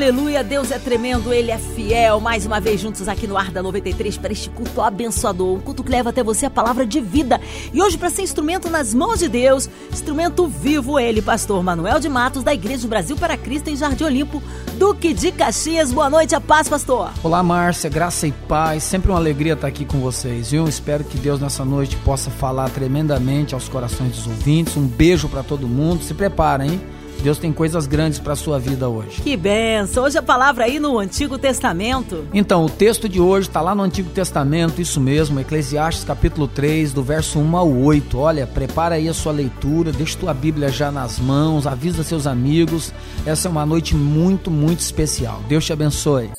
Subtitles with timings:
[0.00, 2.20] Aleluia, Deus é tremendo, Ele é fiel.
[2.20, 5.84] Mais uma vez juntos aqui no Ar da 93 para este culto abençoador, um culto
[5.84, 7.38] que leva até você a palavra de vida.
[7.70, 12.08] E hoje para ser instrumento nas mãos de Deus, instrumento vivo, ele, pastor Manuel de
[12.08, 14.42] Matos, da Igreja do Brasil para Cristo em Jardim Olimpo,
[14.78, 15.92] Duque de Caxias.
[15.92, 17.10] Boa noite, a paz, pastor.
[17.22, 18.82] Olá, Márcia, graça e paz.
[18.82, 20.66] Sempre uma alegria estar aqui com vocês, viu?
[20.66, 24.78] Espero que Deus nessa noite possa falar tremendamente aos corações dos ouvintes.
[24.78, 26.02] Um beijo para todo mundo.
[26.02, 26.80] Se prepara, hein?
[27.20, 29.20] Deus tem coisas grandes para a sua vida hoje.
[29.22, 30.04] Que benção!
[30.04, 32.26] Hoje a palavra aí no Antigo Testamento.
[32.32, 36.92] Então, o texto de hoje está lá no Antigo Testamento, isso mesmo, Eclesiastes capítulo 3,
[36.92, 38.18] do verso 1 ao 8.
[38.18, 42.92] Olha, prepara aí a sua leitura, deixa tua Bíblia já nas mãos, avisa seus amigos.
[43.26, 45.42] Essa é uma noite muito, muito especial.
[45.48, 46.30] Deus te abençoe.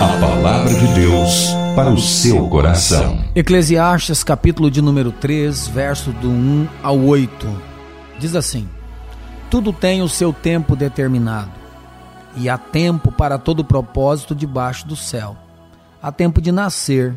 [0.00, 3.24] A palavra de Deus para o seu coração.
[3.34, 7.48] Eclesiastes capítulo de número 3, verso do 1 ao 8.
[8.18, 8.68] Diz assim:
[9.52, 11.50] tudo tem o seu tempo determinado,
[12.38, 15.36] e há tempo para todo propósito debaixo do céu.
[16.02, 17.14] Há tempo de nascer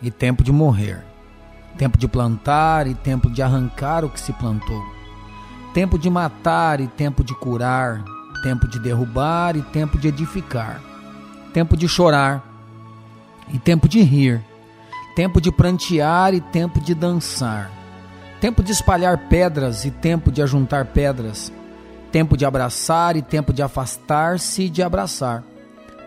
[0.00, 1.04] e tempo de morrer,
[1.76, 4.80] tempo de plantar e tempo de arrancar o que se plantou,
[5.74, 8.04] tempo de matar e tempo de curar,
[8.44, 10.80] tempo de derrubar e tempo de edificar,
[11.52, 12.40] tempo de chorar
[13.52, 14.40] e tempo de rir,
[15.16, 17.77] tempo de prantear e tempo de dançar
[18.40, 21.52] tempo de espalhar pedras e tempo de ajuntar pedras,
[22.12, 25.42] tempo de abraçar e tempo de afastar-se de abraçar,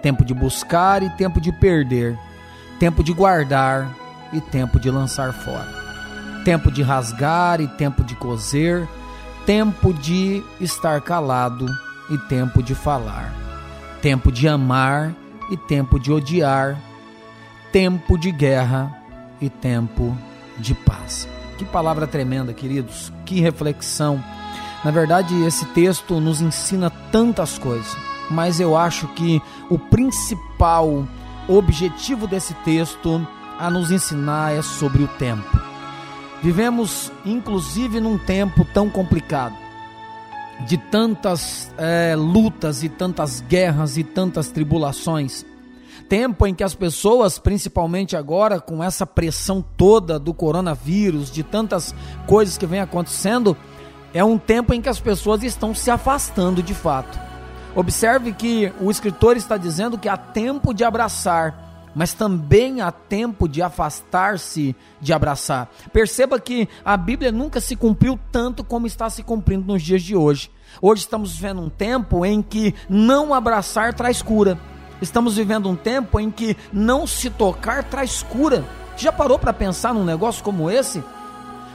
[0.01, 2.17] tempo de buscar e tempo de perder,
[2.79, 3.95] tempo de guardar
[4.33, 5.67] e tempo de lançar fora,
[6.45, 8.88] tempo de rasgar e tempo de coser,
[9.45, 11.66] tempo de estar calado
[12.09, 13.33] e tempo de falar,
[14.01, 15.13] tempo de amar
[15.51, 16.79] e tempo de odiar,
[17.71, 18.95] tempo de guerra
[19.41, 20.17] e tempo
[20.57, 21.30] de paz.
[21.61, 23.13] Que palavra tremenda, queridos.
[23.23, 24.19] Que reflexão.
[24.83, 27.95] Na verdade, esse texto nos ensina tantas coisas,
[28.31, 29.39] mas eu acho que
[29.69, 31.07] o principal
[31.47, 33.27] objetivo desse texto
[33.59, 35.55] a nos ensinar é sobre o tempo.
[36.41, 39.55] Vivemos, inclusive, num tempo tão complicado,
[40.61, 45.45] de tantas é, lutas e tantas guerras e tantas tribulações
[46.11, 51.95] tempo em que as pessoas, principalmente agora com essa pressão toda do coronavírus, de tantas
[52.27, 53.55] coisas que vem acontecendo,
[54.13, 57.17] é um tempo em que as pessoas estão se afastando de fato.
[57.73, 63.47] Observe que o escritor está dizendo que há tempo de abraçar, mas também há tempo
[63.47, 65.69] de afastar-se de abraçar.
[65.94, 70.13] Perceba que a Bíblia nunca se cumpriu tanto como está se cumprindo nos dias de
[70.13, 70.51] hoje.
[70.81, 74.59] Hoje estamos vivendo um tempo em que não abraçar traz cura
[75.01, 78.63] Estamos vivendo um tempo em que não se tocar traz cura.
[78.95, 81.03] Já parou para pensar num negócio como esse?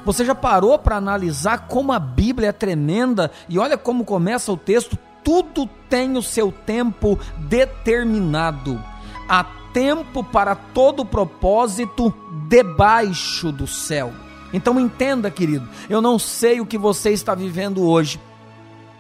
[0.05, 3.33] Você já parou para analisar como a Bíblia é tremenda?
[3.49, 8.81] E olha como começa o texto: tudo tem o seu tempo determinado.
[9.29, 12.15] Há tempo para todo propósito
[12.49, 14.13] debaixo do céu.
[14.53, 18.21] Então entenda, querido, eu não sei o que você está vivendo hoje.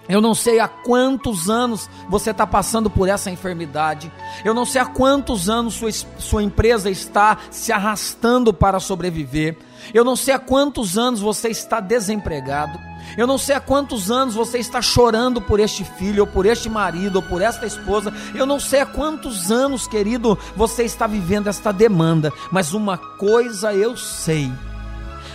[0.09, 4.12] Eu não sei há quantos anos você está passando por essa enfermidade.
[4.44, 9.56] Eu não sei há quantos anos sua, sua empresa está se arrastando para sobreviver.
[9.93, 12.78] Eu não sei há quantos anos você está desempregado.
[13.17, 16.69] Eu não sei há quantos anos você está chorando por este filho, ou por este
[16.69, 18.12] marido, ou por esta esposa.
[18.34, 22.33] Eu não sei há quantos anos, querido, você está vivendo esta demanda.
[22.50, 24.50] Mas uma coisa eu sei: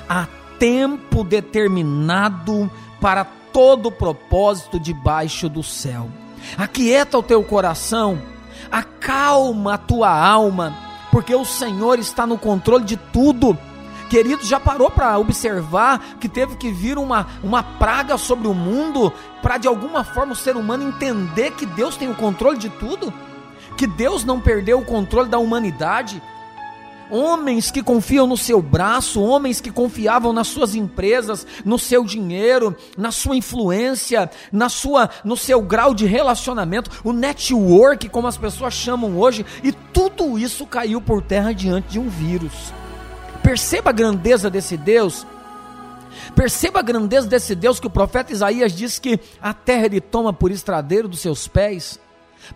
[0.07, 0.27] há
[0.59, 6.09] tempo determinado para todo propósito debaixo do céu.
[6.57, 8.21] Aquieta o teu coração,
[8.71, 10.75] acalma a tua alma,
[11.11, 13.57] porque o Senhor está no controle de tudo.
[14.09, 19.13] Querido, já parou para observar que teve que vir uma, uma praga sobre o mundo
[19.41, 23.13] para de alguma forma o ser humano entender que Deus tem o controle de tudo?
[23.77, 26.21] Que Deus não perdeu o controle da humanidade?
[27.11, 32.75] Homens que confiam no seu braço, homens que confiavam nas suas empresas, no seu dinheiro,
[32.97, 38.73] na sua influência, na sua, no seu grau de relacionamento, o network, como as pessoas
[38.73, 42.73] chamam hoje, e tudo isso caiu por terra diante de um vírus.
[43.43, 45.25] Perceba a grandeza desse Deus.
[46.35, 50.31] Perceba a grandeza desse Deus que o profeta Isaías diz que a terra ele toma
[50.31, 51.99] por estradeiro dos seus pés.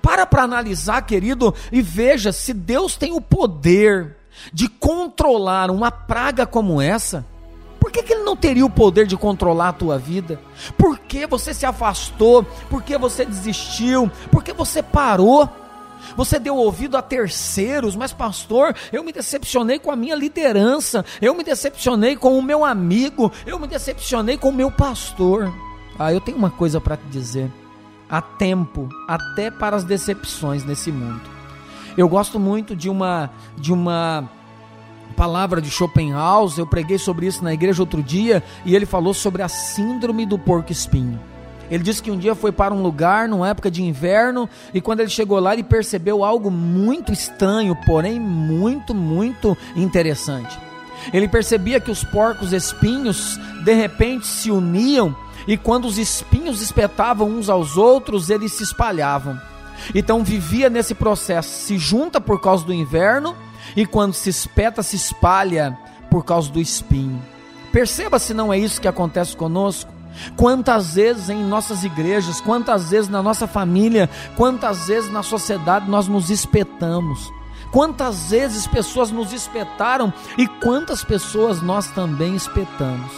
[0.02, 4.16] Para para analisar, querido, e veja se Deus tem o poder
[4.54, 7.26] de controlar uma praga como essa,
[7.86, 10.40] por que, que, ele não teria o poder de controlar a tua vida?
[10.76, 12.44] Por que você se afastou?
[12.68, 14.10] Por que você desistiu?
[14.32, 15.48] Por que você parou?
[16.18, 21.36] Você deu ouvido a terceiros, mas pastor, eu me decepcionei com a minha liderança, eu
[21.36, 25.54] me decepcionei com o meu amigo, eu me decepcionei com o meu pastor.
[25.98, 27.52] Ah, eu tenho uma coisa para te dizer.
[28.10, 31.35] Há tempo até para as decepções nesse mundo.
[31.98, 34.30] Eu gosto muito de uma de uma
[35.16, 39.42] palavra de Schopenhauer, eu preguei sobre isso na igreja outro dia, e ele falou sobre
[39.42, 41.20] a síndrome do porco espinho.
[41.72, 45.00] Ele disse que um dia foi para um lugar, numa época de inverno, e quando
[45.00, 50.60] ele chegou lá, ele percebeu algo muito estranho, porém muito, muito interessante.
[51.14, 55.16] Ele percebia que os porcos espinhos de repente se uniam,
[55.48, 59.40] e quando os espinhos espetavam uns aos outros, eles se espalhavam.
[59.94, 63.36] Então vivia nesse processo, se junta por causa do inverno,
[63.76, 65.78] e quando se espeta, se espalha
[66.10, 67.22] por causa do espinho.
[67.72, 69.92] Perceba se não é isso que acontece conosco.
[70.38, 76.08] Quantas vezes em nossas igrejas, quantas vezes na nossa família, quantas vezes na sociedade nós
[76.08, 77.30] nos espetamos.
[77.72, 83.12] Quantas vezes pessoas nos espetaram e quantas pessoas nós também espetamos.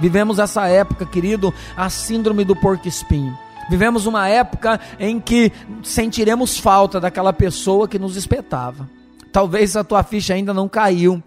[0.00, 3.36] Vivemos essa época, querido, a síndrome do porco-espinho.
[3.68, 8.88] Vivemos uma época em que sentiremos falta daquela pessoa que nos espetava.
[9.32, 11.22] Talvez a tua ficha ainda não caiu,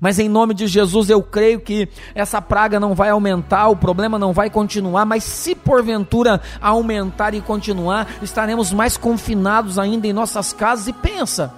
[0.00, 4.18] mas em nome de Jesus eu creio que essa praga não vai aumentar, o problema
[4.18, 10.52] não vai continuar, mas se porventura aumentar e continuar, estaremos mais confinados ainda em nossas
[10.52, 11.52] casas e pensa,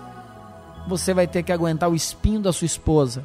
[0.89, 3.25] você vai ter que aguentar o espinho da sua esposa,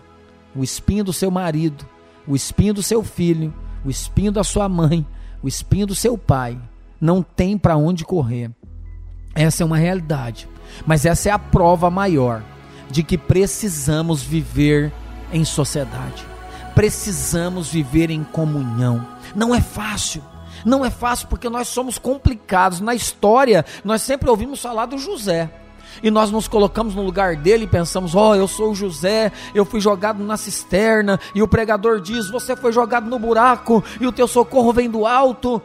[0.55, 1.85] o espinho do seu marido,
[2.27, 3.53] o espinho do seu filho,
[3.85, 5.05] o espinho da sua mãe,
[5.41, 6.57] o espinho do seu pai.
[6.99, 8.51] Não tem para onde correr.
[9.35, 10.49] Essa é uma realidade,
[10.85, 12.41] mas essa é a prova maior
[12.89, 14.91] de que precisamos viver
[15.31, 16.25] em sociedade,
[16.73, 19.05] precisamos viver em comunhão.
[19.35, 20.23] Não é fácil.
[20.65, 22.79] Não é fácil porque nós somos complicados.
[22.79, 25.49] Na história, nós sempre ouvimos falar do José.
[26.01, 29.31] E nós nos colocamos no lugar dele e pensamos: Ó, oh, eu sou o José,
[29.53, 31.19] eu fui jogado na cisterna.
[31.33, 35.05] E o pregador diz: Você foi jogado no buraco e o teu socorro vem do
[35.05, 35.61] alto.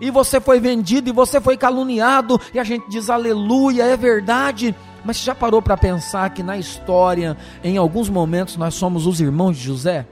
[0.00, 2.40] E você foi vendido e você foi caluniado.
[2.54, 4.74] E a gente diz: Aleluia, é verdade.
[5.04, 9.20] Mas você já parou para pensar que na história, em alguns momentos, nós somos os
[9.20, 10.06] irmãos de José?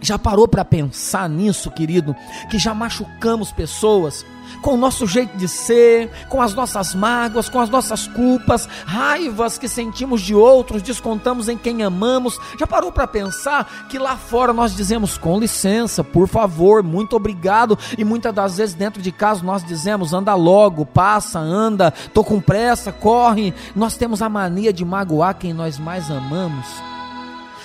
[0.00, 2.16] Já parou para pensar nisso, querido?
[2.50, 4.24] Que já machucamos pessoas
[4.62, 9.58] com o nosso jeito de ser, com as nossas mágoas, com as nossas culpas, raivas
[9.58, 12.38] que sentimos de outros, descontamos em quem amamos.
[12.58, 17.78] Já parou para pensar que lá fora nós dizemos com licença, por favor, muito obrigado,
[17.96, 22.40] e muitas das vezes dentro de casa nós dizemos anda logo, passa, anda, tô com
[22.40, 23.54] pressa, corre.
[23.74, 26.89] Nós temos a mania de magoar quem nós mais amamos.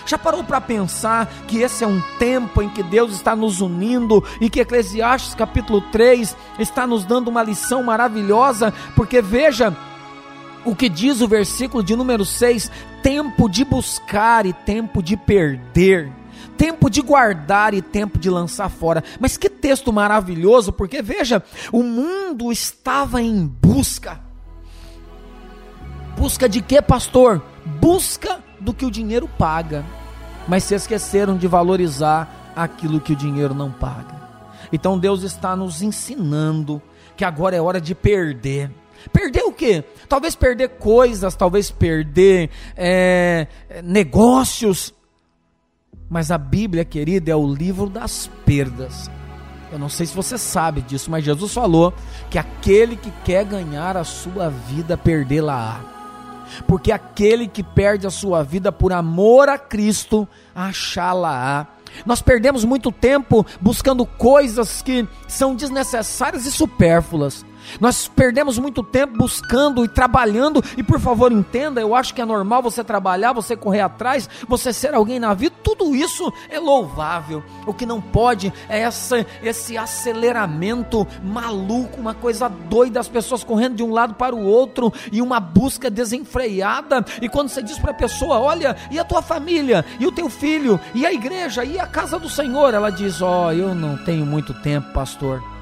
[0.05, 4.23] Já parou para pensar que esse é um tempo em que Deus está nos unindo
[4.39, 8.71] e que Eclesiastes capítulo 3 está nos dando uma lição maravilhosa?
[8.95, 9.75] Porque veja,
[10.63, 12.71] o que diz o versículo de número 6:
[13.01, 16.11] tempo de buscar e tempo de perder.
[16.55, 19.03] Tempo de guardar e tempo de lançar fora.
[19.19, 24.21] Mas que texto maravilhoso, porque veja, o mundo estava em busca.
[26.17, 27.43] Busca de quê, pastor?
[27.65, 29.85] Busca do que o dinheiro paga,
[30.47, 34.15] mas se esqueceram de valorizar aquilo que o dinheiro não paga.
[34.71, 36.81] Então Deus está nos ensinando
[37.15, 38.71] que agora é hora de perder.
[39.11, 39.83] Perder o quê?
[40.09, 43.47] Talvez perder coisas, talvez perder é,
[43.83, 44.93] negócios.
[46.09, 49.09] Mas a Bíblia, querida, é o livro das perdas.
[49.71, 51.93] Eu não sei se você sabe disso, mas Jesus falou
[52.29, 55.94] que aquele que quer ganhar a sua vida, perdê-la-á
[56.67, 61.67] porque aquele que perde a sua vida por amor a Cristo, achá-la-á.
[62.05, 67.45] Nós perdemos muito tempo buscando coisas que são desnecessárias e supérfluas.
[67.79, 72.25] Nós perdemos muito tempo buscando e trabalhando, e por favor entenda, eu acho que é
[72.25, 77.43] normal você trabalhar, você correr atrás, você ser alguém na vida, tudo isso é louvável.
[77.65, 83.75] O que não pode é essa, esse aceleramento maluco, uma coisa doida, as pessoas correndo
[83.75, 87.03] de um lado para o outro e uma busca desenfreada.
[87.22, 90.29] E quando você diz para a pessoa: Olha, e a tua família, e o teu
[90.29, 93.98] filho, e a igreja, e a casa do Senhor, ela diz: Ó, oh, eu não
[93.98, 95.54] tenho muito tempo, pastor.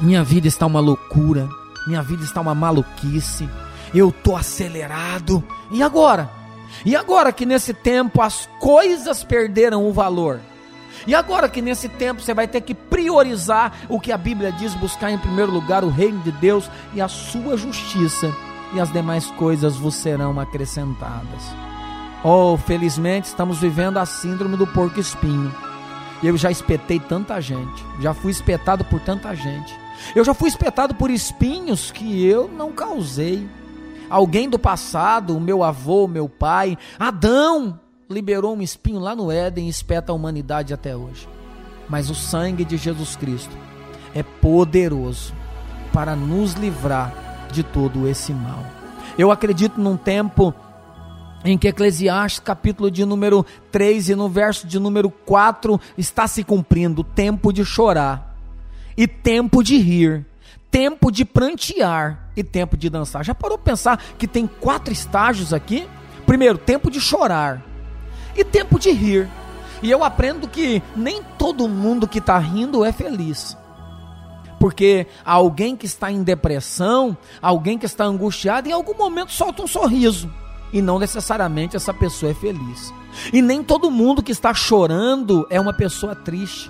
[0.00, 1.48] Minha vida está uma loucura,
[1.84, 3.48] minha vida está uma maluquice,
[3.92, 5.42] eu estou acelerado.
[5.72, 6.30] E agora?
[6.84, 10.38] E agora que nesse tempo as coisas perderam o valor?
[11.04, 14.72] E agora que nesse tempo você vai ter que priorizar o que a Bíblia diz,
[14.74, 18.32] buscar em primeiro lugar o reino de Deus e a sua justiça,
[18.72, 21.42] e as demais coisas vos serão acrescentadas.
[22.22, 25.52] Oh, felizmente estamos vivendo a síndrome do porco espinho.
[26.22, 30.94] Eu já espetei tanta gente, já fui espetado por tanta gente Eu já fui espetado
[30.94, 33.48] por espinhos que eu não causei.
[34.08, 37.78] Alguém do passado, o meu avô, meu pai, Adão,
[38.08, 41.28] liberou um espinho lá no Éden e espeta a humanidade até hoje.
[41.88, 43.54] Mas o sangue de Jesus Cristo
[44.14, 45.34] é poderoso
[45.92, 48.64] para nos livrar de todo esse mal.
[49.18, 50.54] Eu acredito num tempo
[51.44, 56.42] em que Eclesiastes, capítulo de número 3 e no verso de número 4, está se
[56.42, 58.27] cumprindo tempo de chorar
[58.98, 60.26] e tempo de rir,
[60.72, 63.24] tempo de prantear e tempo de dançar.
[63.24, 65.88] Já parou para pensar que tem quatro estágios aqui?
[66.26, 67.64] Primeiro, tempo de chorar
[68.36, 69.28] e tempo de rir.
[69.80, 73.56] E eu aprendo que nem todo mundo que está rindo é feliz.
[74.58, 79.68] Porque alguém que está em depressão, alguém que está angustiado, em algum momento solta um
[79.68, 80.28] sorriso
[80.72, 82.92] e não necessariamente essa pessoa é feliz.
[83.32, 86.68] E nem todo mundo que está chorando é uma pessoa triste.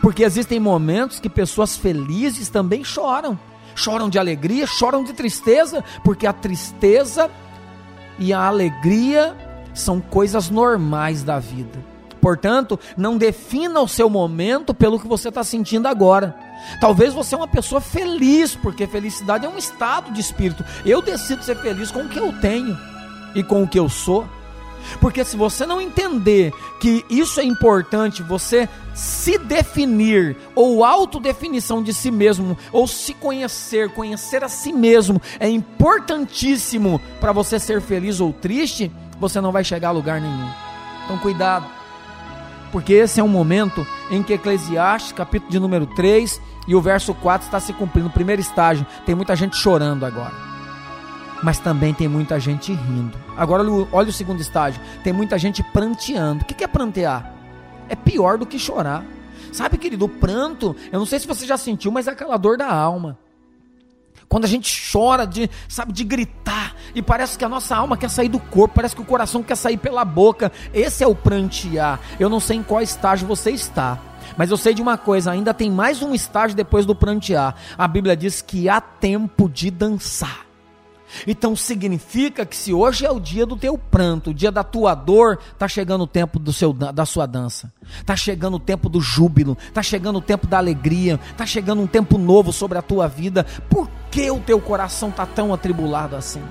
[0.00, 3.38] Porque existem momentos que pessoas felizes também choram.
[3.74, 7.30] Choram de alegria, choram de tristeza, porque a tristeza
[8.18, 9.36] e a alegria
[9.74, 11.78] são coisas normais da vida.
[12.20, 16.36] Portanto, não defina o seu momento pelo que você está sentindo agora.
[16.80, 20.64] Talvez você é uma pessoa feliz, porque felicidade é um estado de espírito.
[20.84, 22.76] Eu decido ser feliz com o que eu tenho
[23.34, 24.26] e com o que eu sou.
[25.00, 31.94] Porque se você não entender que isso é importante, você se definir, ou autodefinição de
[31.94, 38.20] si mesmo, ou se conhecer, conhecer a si mesmo, é importantíssimo para você ser feliz
[38.20, 40.50] ou triste, você não vai chegar a lugar nenhum.
[41.04, 41.66] Então, cuidado,
[42.72, 47.14] porque esse é um momento em que Eclesiastes, capítulo de número 3 e o verso
[47.14, 48.86] 4 está se cumprindo, primeiro estágio.
[49.04, 50.49] Tem muita gente chorando agora
[51.42, 53.18] mas também tem muita gente rindo.
[53.36, 56.42] Agora olha o segundo estágio: tem muita gente pranteando.
[56.42, 57.32] O que é prantear?
[57.88, 59.04] É pior do que chorar.
[59.52, 62.56] Sabe, querido, o pranto, eu não sei se você já sentiu, mas é aquela dor
[62.56, 63.18] da alma.
[64.28, 68.08] Quando a gente chora de, sabe, de gritar e parece que a nossa alma quer
[68.08, 70.52] sair do corpo, parece que o coração quer sair pela boca.
[70.72, 71.98] Esse é o prantear.
[72.18, 73.98] Eu não sei em qual estágio você está.
[74.36, 77.56] Mas eu sei de uma coisa, ainda tem mais um estágio depois do prantear.
[77.76, 80.49] A Bíblia diz que há tempo de dançar.
[81.26, 84.94] Então significa que se hoje é o dia do teu pranto, o dia da tua
[84.94, 87.72] dor, tá chegando o tempo do seu, da sua dança.
[88.04, 91.86] Tá chegando o tempo do júbilo, tá chegando o tempo da alegria, tá chegando um
[91.86, 93.44] tempo novo sobre a tua vida.
[93.68, 96.42] Por que o teu coração tá tão atribulado assim?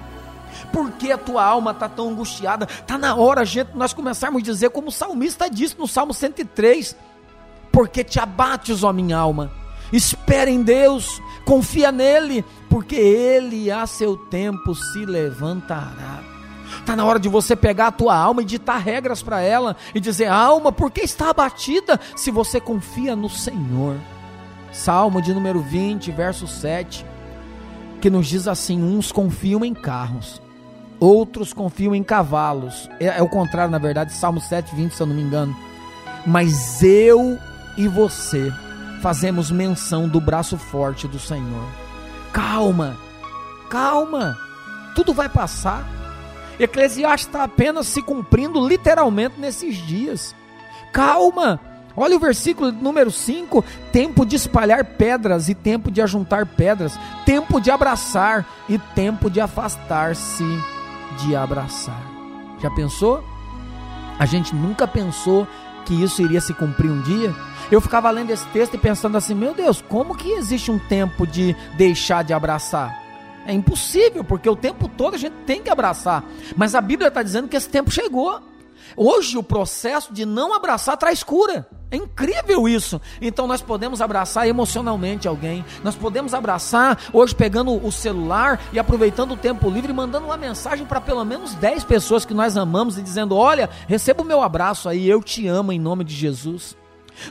[0.74, 2.66] Por que a tua alma tá tão angustiada?
[2.66, 6.96] Tá na hora, gente, nós começarmos a dizer como o salmista disse no Salmo 103:
[7.72, 9.51] Porque te abates, ó minha alma
[9.92, 16.22] Espera em Deus, confia nele, porque ele a seu tempo se levantará.
[16.79, 20.00] Está na hora de você pegar a tua alma e ditar regras para ela e
[20.00, 23.98] dizer: alma, por que está abatida se você confia no Senhor?
[24.72, 27.05] Salmo de número 20, verso 7,
[28.01, 30.41] que nos diz assim: uns confiam em carros,
[31.00, 32.89] outros confiam em cavalos.
[33.00, 35.55] É, é o contrário, na verdade, Salmo 7, 20, se eu não me engano.
[36.25, 37.38] Mas eu
[37.77, 38.51] e você
[39.01, 41.63] fazemos menção do braço forte do Senhor.
[42.32, 42.98] Calma,
[43.70, 44.38] calma,
[44.96, 45.88] tudo vai passar.
[46.60, 50.36] Eclesiastes está apenas se cumprindo literalmente nesses dias.
[50.91, 51.60] Calma,
[51.96, 57.62] olha o versículo número 5: tempo de espalhar pedras e tempo de ajuntar pedras, tempo
[57.62, 60.44] de abraçar e tempo de afastar-se
[61.20, 62.03] de abraçar.
[62.62, 63.24] Já pensou?
[64.20, 65.48] A gente nunca pensou
[65.86, 67.34] que isso iria se cumprir um dia?
[67.72, 71.26] Eu ficava lendo esse texto e pensando assim: meu Deus, como que existe um tempo
[71.26, 72.98] de deixar de abraçar?
[73.46, 76.24] É impossível, porque o tempo todo a gente tem que abraçar.
[76.56, 78.42] Mas a Bíblia está dizendo que esse tempo chegou.
[78.96, 81.68] Hoje o processo de não abraçar traz cura.
[81.92, 83.02] É incrível isso.
[83.20, 85.66] Então nós podemos abraçar emocionalmente alguém.
[85.84, 90.86] Nós podemos abraçar hoje pegando o celular e aproveitando o tempo livre mandando uma mensagem
[90.86, 94.88] para pelo menos 10 pessoas que nós amamos e dizendo: "Olha, receba o meu abraço
[94.88, 96.78] aí, eu te amo em nome de Jesus".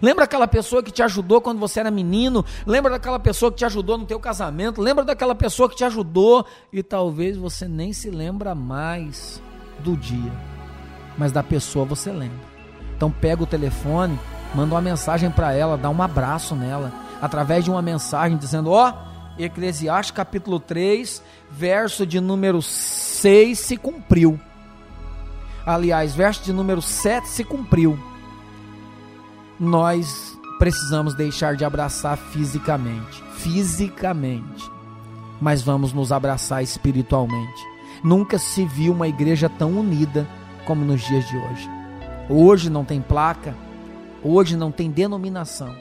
[0.02, 2.45] Lembra aquela pessoa que te ajudou quando você era menino?
[2.67, 4.83] Lembra daquela pessoa que te ajudou no teu casamento?
[4.83, 9.40] Lembra daquela pessoa que te ajudou e talvez você nem se lembra mais
[9.81, 10.33] do dia,
[11.18, 12.46] mas da pessoa você lembra.
[12.96, 14.18] Então pega o telefone,
[14.54, 18.90] manda uma mensagem para ela, dá um abraço nela, através de uma mensagem dizendo: "Ó,
[18.90, 24.40] oh, Eclesiastes capítulo 3, verso de número 6 se cumpriu.
[25.66, 27.98] Aliás, verso de número 7 se cumpriu
[29.58, 33.22] nós precisamos deixar de abraçar fisicamente.
[33.37, 34.70] Fisicamente.
[35.40, 37.62] Mas vamos nos abraçar espiritualmente.
[38.02, 40.26] Nunca se viu uma igreja tão unida
[40.68, 41.70] como nos dias de hoje.
[42.28, 43.54] Hoje não tem placa,
[44.22, 45.75] hoje não tem denominação,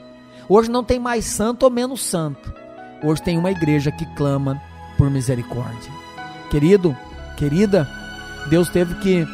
[0.48, 2.54] hoje não tem mais santo ou menos santo.
[3.04, 4.60] hoje tem uma igreja que clama
[4.96, 5.92] por misericórdia.
[6.50, 6.96] Querido,
[7.36, 7.86] querida,
[8.48, 9.26] Deus teve que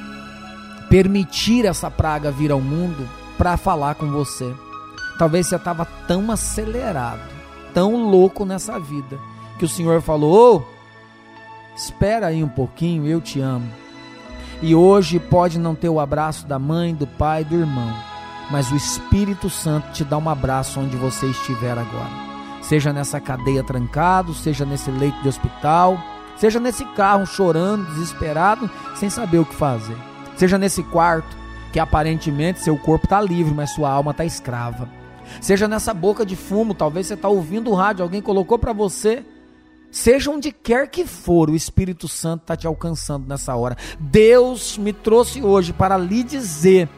[0.90, 3.08] permitir essa praga vir ao mundo
[3.38, 4.52] para falar com você.
[5.18, 7.22] Talvez você estava tão acelerado,
[7.72, 9.20] tão louco nessa vida,
[9.56, 13.83] que o Senhor falou: oh, espera aí um pouquinho, eu te amo.
[14.64, 17.92] E hoje pode não ter o abraço da mãe, do pai, do irmão,
[18.50, 22.08] mas o Espírito Santo te dá um abraço onde você estiver agora.
[22.62, 25.98] Seja nessa cadeia trancado, seja nesse leito de hospital,
[26.38, 29.98] seja nesse carro chorando, desesperado, sem saber o que fazer.
[30.34, 31.36] Seja nesse quarto
[31.70, 34.88] que aparentemente seu corpo está livre, mas sua alma está escrava.
[35.42, 39.26] Seja nessa boca de fumo, talvez você está ouvindo o rádio, alguém colocou para você
[39.94, 43.76] Seja onde quer que for, o Espírito Santo está te alcançando nessa hora.
[44.00, 46.88] Deus me trouxe hoje para lhe dizer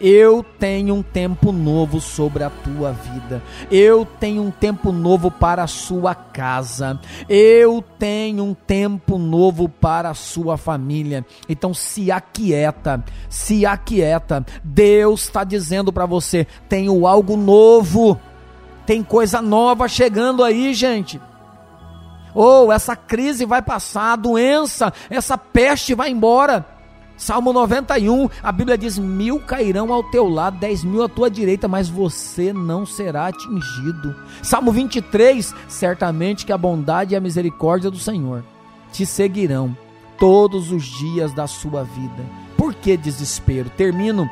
[0.00, 3.42] eu tenho um tempo novo sobre a tua vida.
[3.72, 7.00] Eu tenho um tempo novo para a sua casa.
[7.28, 11.26] Eu tenho um tempo novo para a sua família.
[11.48, 14.46] Então se aquieta, se aquieta.
[14.62, 18.16] Deus está dizendo para você: tenho algo novo.
[18.86, 21.20] Tem coisa nova chegando aí, gente.
[22.34, 26.66] Ou oh, essa crise vai passar, a doença, essa peste vai embora.
[27.16, 31.68] Salmo 91, a Bíblia diz: mil cairão ao teu lado, dez mil à tua direita,
[31.68, 34.16] mas você não será atingido.
[34.42, 38.42] Salmo 23, certamente que a bondade e a misericórdia do Senhor
[38.92, 39.76] te seguirão
[40.18, 42.24] todos os dias da sua vida.
[42.56, 43.70] Por que desespero?
[43.70, 44.28] Termino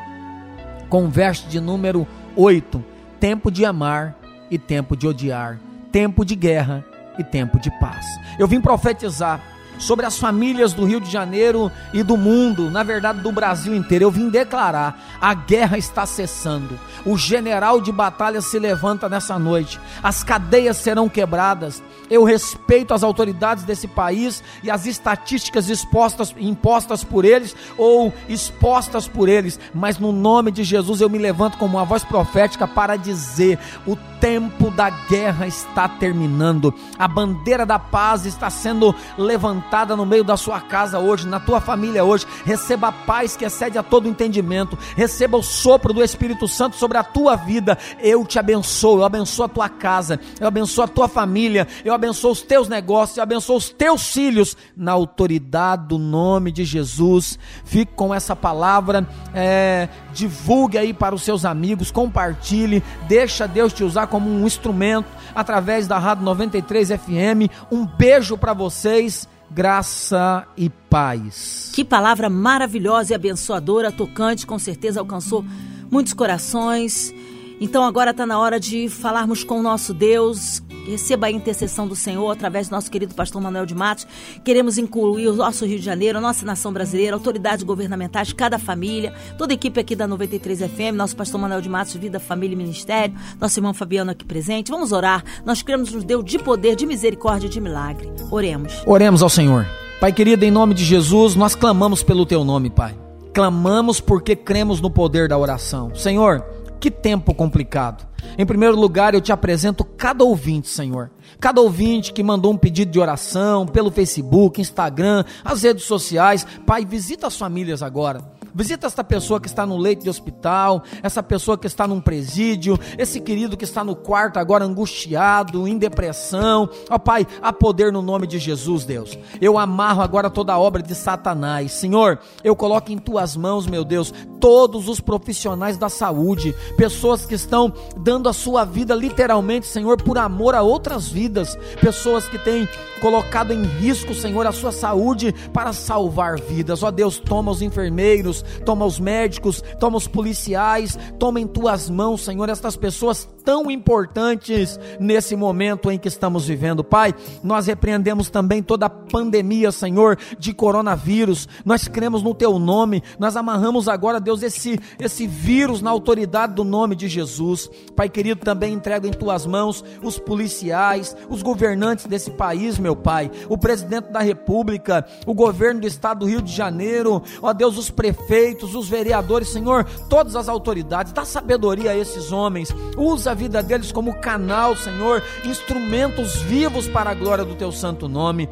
[0.89, 2.07] com o verso de número
[2.37, 2.85] 8:
[3.21, 4.19] tempo de amar
[4.51, 5.61] e tempo de odiar,
[5.93, 6.85] tempo de guerra
[7.19, 8.05] e tempo de paz.
[8.39, 9.41] Eu vim profetizar
[9.79, 14.05] sobre as famílias do Rio de Janeiro e do mundo, na verdade do Brasil inteiro.
[14.05, 16.79] Eu vim declarar: a guerra está cessando.
[17.05, 19.81] O general de batalha se levanta nessa noite.
[20.03, 21.83] As cadeias serão quebradas.
[22.09, 29.09] Eu respeito as autoridades desse país e as estatísticas expostas, impostas por eles ou expostas
[29.09, 32.97] por eles, mas no nome de Jesus eu me levanto como uma voz profética para
[32.97, 36.73] dizer: o tempo da guerra está terminando.
[36.99, 39.62] A bandeira da paz está sendo levantada
[39.97, 42.27] no meio da sua casa hoje, na tua família hoje.
[42.45, 44.79] Receba a paz que excede a todo entendimento.
[44.97, 47.79] Receba o sopro do Espírito Santo sobre a tua vida.
[48.01, 52.33] Eu te abençoo, eu abençoo a tua casa, eu abençoo a tua família, eu abençoo
[52.33, 57.39] os teus negócios, eu abençoo os teus filhos na autoridade do nome de Jesus.
[57.65, 63.85] Fique com essa palavra, é, divulgue aí para os seus amigos, compartilhe, deixa Deus te
[63.85, 67.51] usar como um instrumento através da Rádio 93 FM.
[67.71, 71.71] Um beijo para vocês, graça e paz.
[71.75, 75.45] Que palavra maravilhosa e abençoadora, tocante, com certeza alcançou
[75.91, 77.15] muitos corações.
[77.61, 80.63] Então agora está na hora de falarmos com o nosso Deus.
[80.87, 84.07] Receba a intercessão do Senhor através do nosso querido pastor Manuel de Matos.
[84.45, 89.13] Queremos incluir o nosso Rio de Janeiro, a nossa nação brasileira, autoridades governamentais, cada família,
[89.39, 92.59] toda a equipe aqui da 93 FM, nosso pastor Manuel de Matos, Vida, Família e
[92.59, 94.71] Ministério, nosso irmão Fabiano aqui presente.
[94.71, 95.25] Vamos orar.
[95.45, 98.11] Nós cremos no Deus de poder, de misericórdia e de milagre.
[98.31, 98.83] Oremos.
[98.87, 99.67] Oremos ao Senhor.
[100.01, 102.99] Pai querido, em nome de Jesus, nós clamamos pelo teu nome, Pai.
[103.33, 105.95] Clamamos porque cremos no poder da oração.
[105.95, 106.45] Senhor,
[106.81, 108.12] que tempo complicado.
[108.37, 111.12] Em primeiro lugar, eu te apresento cada ouvinte, Senhor.
[111.43, 116.47] Cada ouvinte que mandou um pedido de oração pelo Facebook, Instagram, as redes sociais.
[116.65, 118.23] Pai, visita as famílias agora.
[118.55, 122.79] Visita esta pessoa que está no leito de hospital, essa pessoa que está num presídio,
[122.99, 126.69] esse querido que está no quarto agora angustiado, em depressão.
[126.91, 129.19] Ó oh, Pai, há poder no nome de Jesus, Deus.
[129.41, 131.73] Eu amarro agora toda a obra de Satanás.
[131.73, 137.35] Senhor, eu coloco em tuas mãos, meu Deus, todos os profissionais da saúde, pessoas que
[137.35, 141.32] estão dando a sua vida literalmente, Senhor, por amor a outras vidas,
[141.81, 142.69] pessoas que têm
[143.01, 146.83] colocado em risco, Senhor, a sua saúde para salvar vidas.
[146.83, 152.25] Ó Deus, toma os enfermeiros, toma os médicos, toma os policiais, toma em tuas mãos,
[152.25, 156.85] Senhor, estas pessoas tão importantes nesse momento em que estamos vivendo.
[156.85, 161.49] Pai, nós repreendemos também toda a pandemia, Senhor, de coronavírus.
[161.65, 163.03] Nós cremos no teu nome.
[163.19, 167.69] Nós amarramos agora, Deus, esse esse vírus na autoridade do nome de Jesus.
[167.95, 173.31] Pai querido, também entrego em tuas mãos os policiais, os governantes desse país, meu Pai,
[173.49, 177.91] o presidente da República, o governo do estado do Rio de Janeiro, ó Deus, os
[177.91, 182.75] prefeitos, os vereadores, Senhor, todas as autoridades, dá sabedoria a esses homens.
[182.97, 188.09] Usa a vida deles como canal, Senhor, instrumentos vivos para a glória do teu santo
[188.09, 188.49] nome.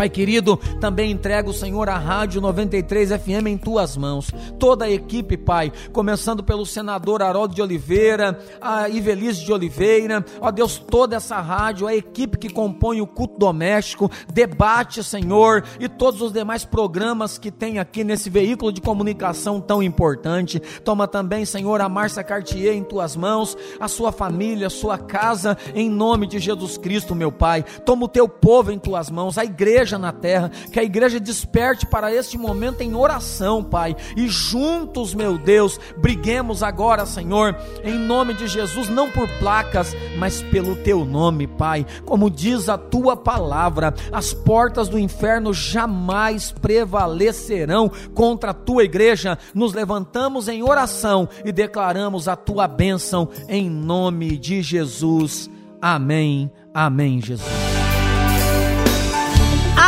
[0.00, 4.30] Pai querido, também entrego, Senhor, a Rádio 93 FM em tuas mãos.
[4.58, 10.50] Toda a equipe, Pai, começando pelo senador Haroldo de Oliveira, a Ivelise de Oliveira, ó
[10.50, 16.22] Deus, toda essa rádio, a equipe que compõe o culto doméstico, debate, Senhor, e todos
[16.22, 20.60] os demais programas que tem aqui nesse veículo de comunicação tão importante.
[20.82, 25.58] Toma também, Senhor, a Márcia Cartier em tuas mãos, a sua família, a sua casa,
[25.74, 27.62] em nome de Jesus Cristo, meu Pai.
[27.84, 31.18] Toma o teu povo em tuas mãos, a igreja igreja na terra, que a igreja
[31.18, 37.94] desperte para este momento em oração, Pai, e juntos, meu Deus, briguemos agora, Senhor, em
[37.94, 41.86] nome de Jesus, não por placas, mas pelo teu nome, Pai.
[42.04, 49.38] Como diz a tua palavra, as portas do inferno jamais prevalecerão contra a tua igreja.
[49.54, 55.50] Nos levantamos em oração e declaramos a tua bênção em nome de Jesus.
[55.80, 56.50] Amém.
[56.74, 57.79] Amém, Jesus.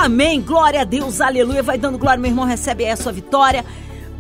[0.02, 0.40] Amém.
[0.40, 1.20] Glória a Deus.
[1.20, 1.62] Aleluia.
[1.62, 2.44] Vai dando glória, meu irmão.
[2.44, 3.64] Recebe aí a sua vitória.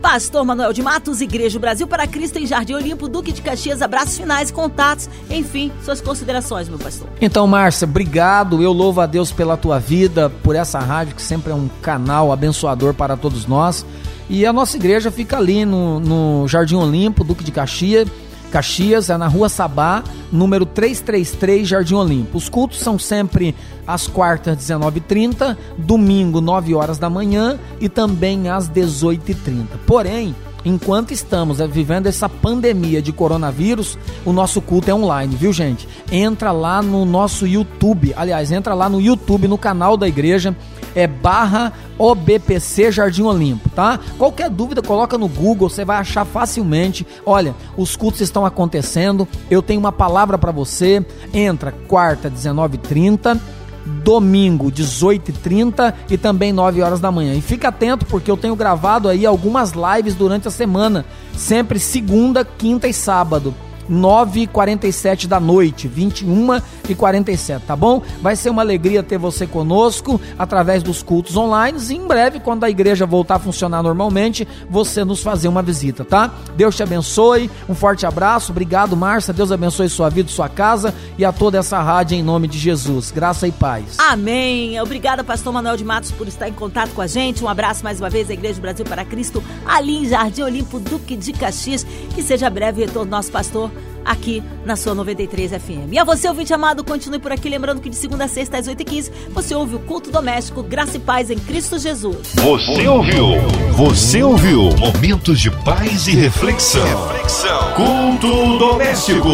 [0.00, 4.16] Pastor Manuel de Matos, Igreja Brasil para Cristo em Jardim Olimpo, Duque de Caxias, abraços
[4.16, 7.08] finais, contatos, enfim, suas considerações, meu pastor.
[7.20, 8.60] Então, Márcia, obrigado.
[8.60, 12.32] Eu louvo a Deus pela tua vida, por essa rádio que sempre é um canal
[12.32, 13.86] abençoador para todos nós.
[14.28, 18.08] E a nossa igreja fica ali no, no Jardim Olimpo, Duque de Caxias.
[18.52, 22.36] Caxias, é na Rua Sabá, número 333, Jardim Olimpo.
[22.36, 23.54] Os cultos são sempre
[23.86, 29.66] às quartas, 19h30, domingo, 9 horas da manhã e também às 18h30.
[29.86, 30.34] Porém,
[30.66, 35.88] enquanto estamos eh, vivendo essa pandemia de coronavírus, o nosso culto é online, viu gente?
[36.10, 40.54] Entra lá no nosso YouTube, aliás, entra lá no YouTube, no canal da igreja,
[40.94, 43.98] é barra OBPC Jardim Olimpo, tá?
[44.18, 47.06] Qualquer dúvida, coloca no Google, você vai achar facilmente.
[47.24, 51.04] Olha, os cultos estão acontecendo, eu tenho uma palavra para você.
[51.32, 53.38] Entra quarta, 19h30
[53.84, 57.34] domingo, 18h30 e também 9 horas da manhã.
[57.34, 61.04] E fica atento porque eu tenho gravado aí algumas lives durante a semana,
[61.36, 63.54] sempre segunda, quinta e sábado.
[63.90, 68.02] 9h47 da noite, 21 e 47, tá bom?
[68.20, 72.64] Vai ser uma alegria ter você conosco através dos cultos online e em breve, quando
[72.64, 76.32] a igreja voltar a funcionar normalmente, você nos fazer uma visita, tá?
[76.56, 81.24] Deus te abençoe, um forte abraço, obrigado Márcia, Deus abençoe sua vida, sua casa e
[81.24, 83.96] a toda essa rádio em nome de Jesus, graça e paz.
[83.98, 87.82] Amém, obrigada pastor Manuel de Matos por estar em contato com a gente, um abraço
[87.82, 91.84] mais uma vez à Igreja Brasil para Cristo, ali em Jardim Olimpo, Duque de Caxias,
[92.14, 93.71] que seja breve retorno nosso pastor
[94.04, 95.92] aqui na sua 93 FM.
[95.92, 98.68] E a você, ouvinte amado, continue por aqui, lembrando que de segunda a sexta às
[98.68, 102.34] 8h15 você ouve o culto doméstico Graça e Paz em Cristo Jesus.
[102.34, 103.26] Você ouviu?
[103.72, 104.70] Você ouviu?
[104.76, 106.84] Momentos de paz e reflexão.
[106.84, 107.72] reflexão.
[107.74, 109.28] Culto doméstico.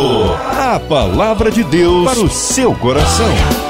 [0.57, 3.68] A palavra de Deus para o seu coração.